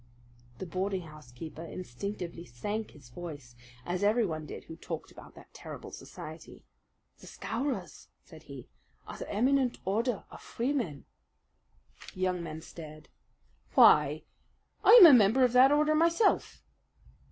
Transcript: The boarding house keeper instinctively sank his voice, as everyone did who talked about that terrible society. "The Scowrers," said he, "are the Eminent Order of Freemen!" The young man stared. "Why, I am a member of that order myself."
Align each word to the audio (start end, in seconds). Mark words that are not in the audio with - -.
The 0.57 0.65
boarding 0.65 1.03
house 1.03 1.31
keeper 1.31 1.61
instinctively 1.63 2.43
sank 2.43 2.89
his 2.89 3.09
voice, 3.09 3.55
as 3.85 4.01
everyone 4.03 4.47
did 4.47 4.63
who 4.63 4.75
talked 4.75 5.11
about 5.11 5.35
that 5.35 5.53
terrible 5.53 5.91
society. 5.91 6.63
"The 7.19 7.27
Scowrers," 7.27 8.07
said 8.25 8.41
he, 8.49 8.67
"are 9.07 9.19
the 9.19 9.31
Eminent 9.31 9.77
Order 9.85 10.23
of 10.31 10.41
Freemen!" 10.41 11.05
The 12.15 12.21
young 12.21 12.41
man 12.41 12.61
stared. 12.63 13.09
"Why, 13.75 14.23
I 14.83 14.93
am 14.93 15.05
a 15.05 15.13
member 15.13 15.43
of 15.43 15.53
that 15.53 15.71
order 15.71 15.93
myself." 15.93 16.63